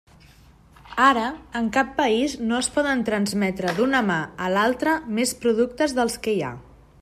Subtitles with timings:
[1.07, 1.25] Ara,
[1.59, 6.35] en cap país no es poden transmetre d'una mà a l'altra més productes dels que
[6.39, 6.55] hi ha.